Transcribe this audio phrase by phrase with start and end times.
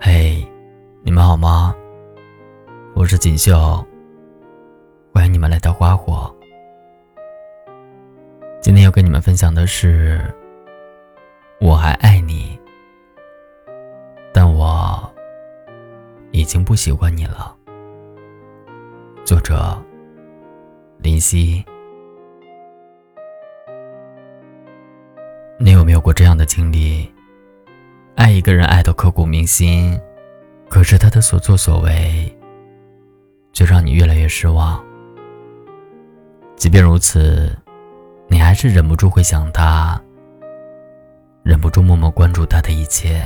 [0.00, 0.46] 嘿，
[1.02, 1.74] 你们好吗？
[2.94, 3.84] 我是锦绣，
[5.12, 6.32] 欢迎你们来到花火。
[8.60, 10.20] 今天要跟你们分享的是，
[11.60, 12.56] 我还爱你，
[14.32, 15.12] 但我
[16.30, 17.52] 已经不喜欢你了。
[19.24, 19.76] 作者
[20.98, 21.64] 林夕。
[25.58, 27.12] 你有没有过这样的经历？
[28.18, 29.96] 爱一个人爱到刻骨铭心，
[30.68, 32.36] 可是他的所作所为，
[33.52, 34.84] 却让你越来越失望。
[36.56, 37.56] 即便如此，
[38.26, 40.02] 你还是忍不住会想他，
[41.44, 43.22] 忍不住默默关注他的一切。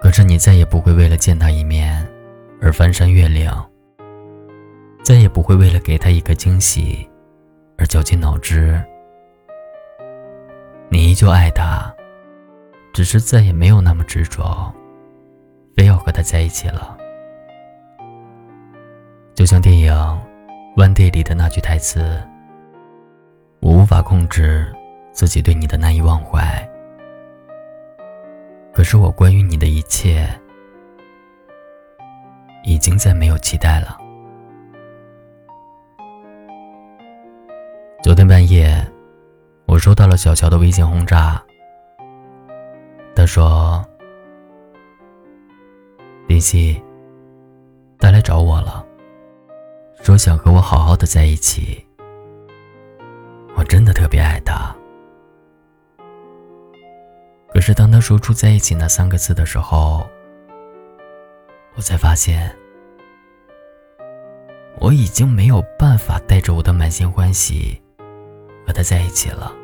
[0.00, 2.04] 可是你再也不会为了见他一面
[2.60, 3.48] 而翻山越岭，
[5.04, 7.08] 再也不会为了给他一个惊喜
[7.78, 8.76] 而绞尽脑汁。
[10.88, 11.94] 你依旧爱他。
[12.92, 14.72] 只是再也没有那么执着，
[15.76, 16.96] 非要和他在一起了。
[19.34, 19.92] 就像电影
[20.76, 22.20] 《One Day》里的那句台词
[23.60, 24.70] ：“我无法控制
[25.12, 26.68] 自己对你的难以忘怀，
[28.72, 30.28] 可是我关于你的一切，
[32.64, 33.96] 已经再没有期待了。”
[38.02, 38.84] 昨天半夜，
[39.66, 41.42] 我收到了小乔的微信轰炸。
[43.30, 43.86] 说
[46.26, 46.82] ：“林夕，
[47.96, 48.84] 他来找我了，
[50.02, 51.86] 说想和我好好的在一起。
[53.54, 54.74] 我真的特别爱他。
[57.54, 60.04] 可是当他说出在一起那三个字的时候，
[61.76, 62.52] 我才发现，
[64.80, 67.80] 我已经没有办法带着我的满心欢喜
[68.66, 69.54] 和他在一起了。”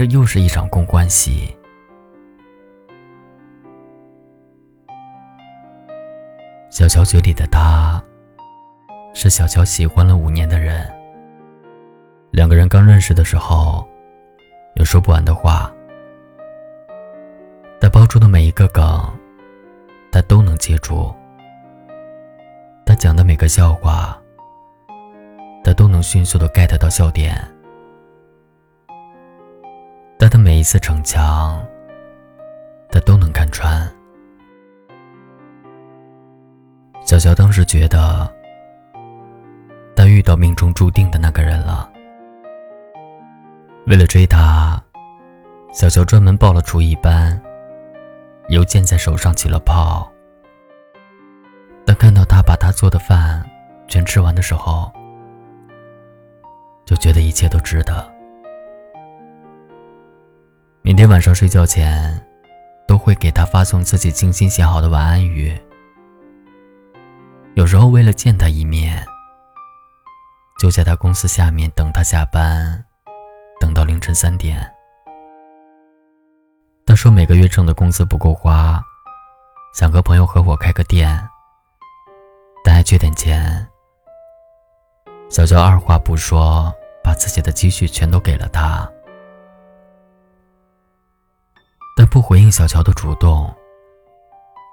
[0.00, 1.54] 这又是一场公关系。
[6.70, 8.02] 小乔嘴里的他，
[9.12, 10.90] 是小乔喜欢了五年的人。
[12.30, 13.86] 两个人刚认识的时候，
[14.76, 15.70] 有说不完的话。
[17.78, 19.06] 他抛出的每一个梗，
[20.10, 21.14] 他都能接住。
[22.86, 24.18] 他讲的每个笑话。
[25.62, 27.36] 他都能迅速的 get 到笑点，
[30.20, 31.66] 但他每一次逞强，
[32.90, 33.90] 他都能看穿。
[37.00, 38.30] 小乔当时觉得，
[39.96, 41.90] 他遇到命中注定的那个人了。
[43.86, 44.78] 为了追他，
[45.72, 47.40] 小乔专门报了厨艺班，
[48.48, 50.06] 邮件在手上起了泡。
[51.86, 53.42] 当看到他把他做的饭
[53.88, 54.92] 全吃完的时候，
[56.84, 58.19] 就觉得一切都值得。
[61.00, 62.22] 每晚上睡觉前，
[62.86, 65.58] 都会给他发送自己精心写好的晚安语。
[67.54, 69.02] 有时候为了见他一面，
[70.58, 72.84] 就在他公司下面等他下班，
[73.58, 74.70] 等到凌晨三点。
[76.84, 78.78] 他说每个月挣的工资不够花，
[79.72, 81.18] 想和朋友合伙开个店，
[82.62, 83.66] 但还缺点钱。
[85.30, 86.70] 小乔二话不说。
[87.02, 88.86] 把自己的积蓄全都给了他，
[92.10, 93.48] 不回应小乔的主动，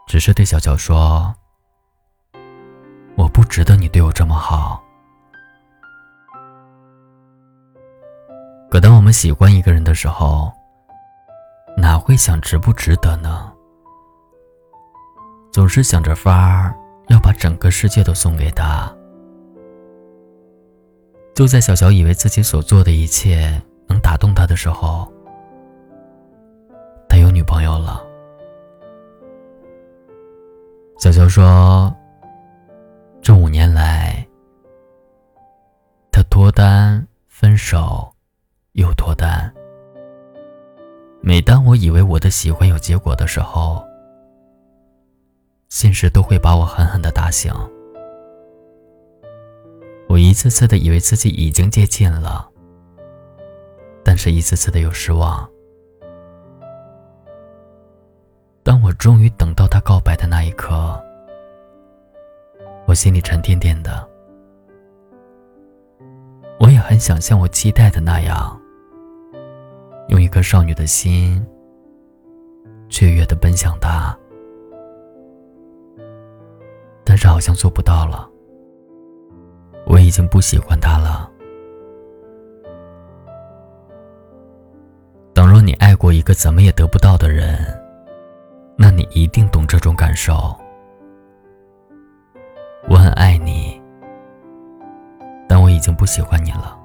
[0.08, 1.32] 只是对小乔说
[3.16, 4.84] ：“我不值得你对我这么好。”
[8.72, 10.52] 可当我们喜欢一个人的时候，
[11.78, 13.54] 哪会想值不值得呢？
[15.52, 16.76] 总是想着法儿
[17.08, 18.92] 要把整个世界都送给他。
[21.36, 25.12] 就在小乔以为自己所做的一切能打动他的时候，
[30.98, 31.96] 小乔说
[33.22, 34.28] ：“这五年来，
[36.12, 38.12] 他脱单、分手，
[38.72, 39.54] 又脱单。
[41.22, 43.86] 每当我以为我的喜欢有结果的时候，
[45.70, 47.54] 现实都会把我狠狠的打醒。”
[50.10, 52.50] 我一次次的以为自己已经接近了，
[54.04, 55.48] 但是一次次的又失望。
[58.68, 61.02] 当我终于等到他告白的那一刻，
[62.86, 64.06] 我心里沉甸甸的。
[66.60, 68.60] 我也很想像我期待的那样，
[70.10, 71.42] 用一颗少女的心，
[72.90, 74.14] 雀跃的奔向他，
[77.06, 78.30] 但是好像做不到了。
[79.86, 81.32] 我已经不喜欢他了。
[85.34, 87.58] 倘若你爱过一个怎么也得不到的人，
[88.78, 90.56] 那你一定懂这种感受。
[92.88, 93.82] 我很爱你，
[95.50, 96.80] 但我已经不喜欢你了。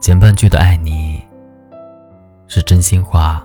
[0.00, 1.22] 前半句的爱你
[2.46, 3.44] 是真心话，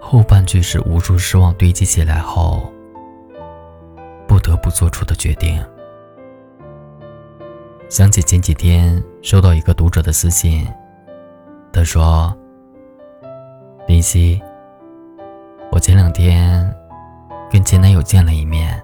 [0.00, 2.70] 后半句是无数失望堆积起来后
[4.28, 5.64] 不得不做出的决定。
[7.88, 10.66] 想起前几天收到一个读者的私信，
[11.72, 12.36] 他说
[14.04, 14.42] ：“林夕。”
[15.72, 16.62] 我前两天
[17.50, 18.80] 跟前男友见了一面，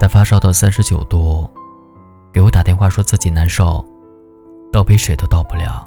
[0.00, 1.48] 他发烧到三十九度，
[2.32, 3.84] 给我打电话说自己难受，
[4.72, 5.86] 倒杯水都倒不了。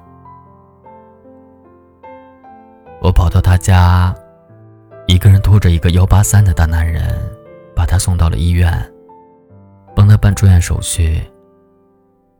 [3.01, 4.13] 我跑到他家，
[5.07, 7.19] 一个人拖着一个幺八三的大男人，
[7.75, 8.71] 把他送到了医院，
[9.95, 11.19] 帮他办住院手续，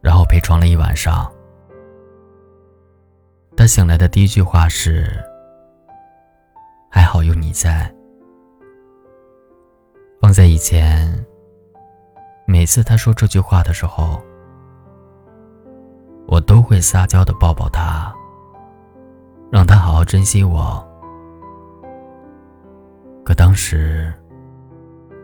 [0.02, 1.30] 然后陪床了一晚上。
[3.58, 5.12] 他醒来的第一句话是。
[6.90, 7.92] 还好有你在。
[10.22, 11.26] 放在以前，
[12.46, 14.22] 每次他说这句话的时候，
[16.28, 18.14] 我都会撒娇的抱抱他，
[19.52, 20.84] 让他好好珍惜我。
[23.26, 24.14] 可当时，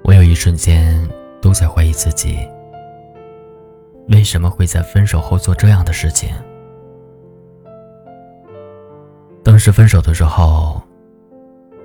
[0.04, 1.08] 我有一瞬间
[1.40, 2.38] 都在怀疑自己，
[4.10, 6.36] 为什么会在分手后做这样的事情？
[9.64, 10.82] 是分手的时候。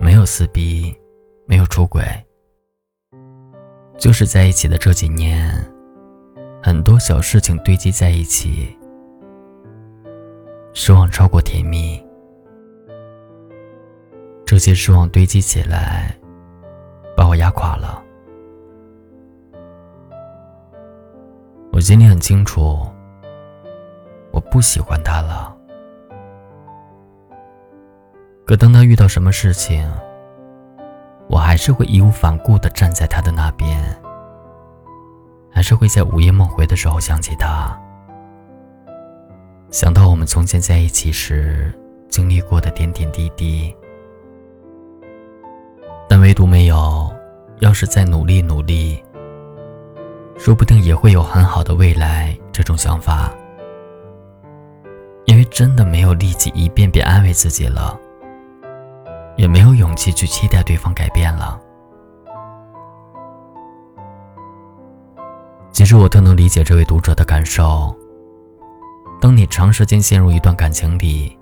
[0.00, 0.92] 没有撕逼，
[1.46, 2.02] 没有出轨，
[3.96, 5.48] 就是在一起的这几年，
[6.60, 8.76] 很多小事情堆积在一起，
[10.72, 12.04] 失望超过甜蜜。
[14.44, 16.16] 这些失望堆积起来，
[17.16, 18.02] 把我压垮了。
[21.72, 22.86] 我心里很清楚，
[24.32, 25.57] 我不喜欢他了。
[28.48, 29.86] 可当他遇到什么事情，
[31.28, 33.78] 我还是会义无反顾地站在他的那边，
[35.50, 37.78] 还是会在午夜梦回的时候想起他，
[39.70, 41.70] 想到我们从前在一起时
[42.08, 43.76] 经历过的点点滴滴。
[46.08, 47.14] 但唯独没有，
[47.58, 49.04] 要是再努力努力，
[50.38, 53.30] 说不定也会有很好的未来这种想法，
[55.26, 58.00] 因为真的没有力气一遍遍安慰自己了。
[59.38, 61.58] 也没有勇气去期待对方改变了。
[65.72, 67.96] 其实我特能理解这位读者的感受。
[69.20, 71.38] 当你长时间陷入一段感情里，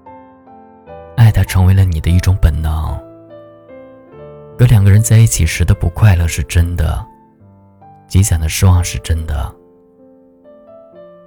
[1.17, 2.73] 爱他成为了你的一种本能。
[4.59, 7.05] 和两个人在一起时的不快乐是真的，
[8.07, 9.55] 积攒的失望是真的，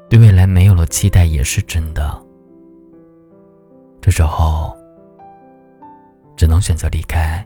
[0.07, 2.23] 对未来没有了期待也是真的。
[3.99, 4.78] 这时候。
[6.39, 7.45] 只能选择离开。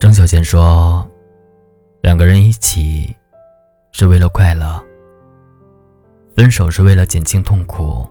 [0.00, 1.08] 张小娴说
[2.02, 3.14] ：“两个人一起
[3.92, 4.84] 是为了快乐，
[6.34, 8.04] 分手是为了减轻痛苦。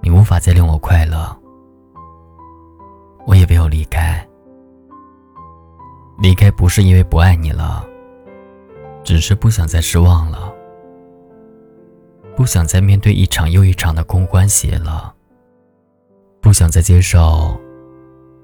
[0.00, 1.36] 你无法再令我快乐，
[3.26, 4.26] 我也唯有离开。
[6.16, 7.84] 离开不是因为不爱你了，
[9.02, 10.50] 只是不想再失望了，
[12.34, 15.13] 不想再面对一场又一场的空欢喜了。”
[16.44, 17.58] 不想再接受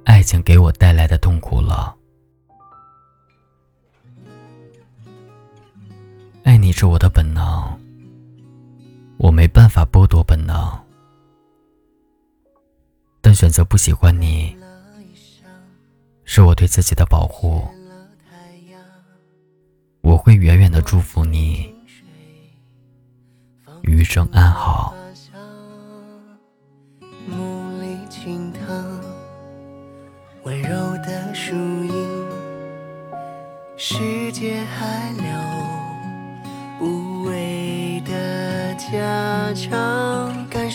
[0.04, 1.95] 爱情给我带来的痛苦了。
[6.42, 7.78] 爱你是我的本能，
[9.19, 10.57] 我没办法剥夺本能。
[13.21, 14.57] 但选择不喜欢你，
[16.25, 17.69] 是我对自己的保护。
[20.00, 21.71] 我会远远的祝福你，
[23.83, 24.95] 余生安好。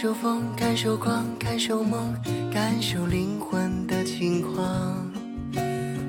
[0.06, 2.14] 受风，感受光，感受梦，
[2.54, 5.12] 感受灵魂的轻狂。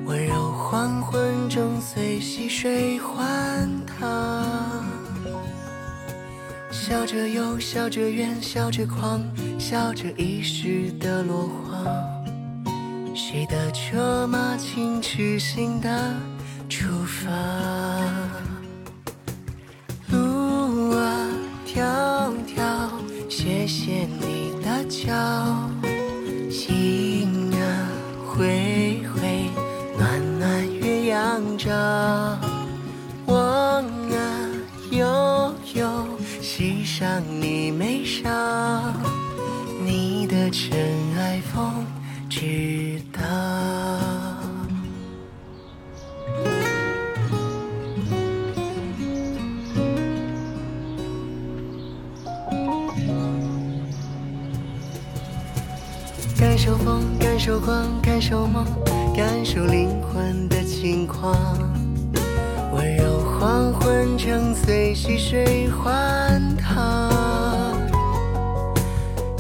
[0.05, 4.85] 温柔黄昏中，随溪水换汤。
[6.71, 9.25] 笑着忧，笑着怨，笑着狂，
[9.59, 11.87] 笑着一世的落荒。
[13.15, 16.13] 谁的车马轻痴心的
[16.69, 17.66] 出发？
[23.87, 25.13] 见你的脚，
[26.51, 27.89] 心啊，
[28.27, 29.49] 回回
[29.97, 31.71] 暖暖月阳照，
[33.27, 34.51] 望啊，
[34.91, 36.09] 悠悠
[36.43, 38.29] 喜上你眉梢，
[39.85, 40.77] 你的尘
[41.17, 41.87] 埃风
[42.29, 43.23] 知道。
[62.73, 67.11] 温柔黄昏正随溪水欢腾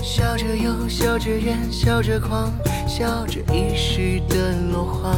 [0.02, 2.52] 笑着忧笑着怨笑着狂
[2.86, 5.14] 笑着遗失的落花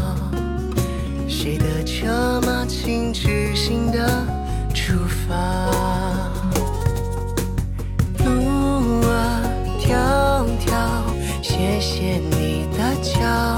[1.29, 4.27] 谁的车马轻驰新的
[4.75, 4.95] 出
[5.29, 5.69] 发。
[8.25, 9.43] 路啊
[9.79, 9.89] 迢
[10.67, 11.03] 迢
[11.43, 13.58] 谢谢你的脚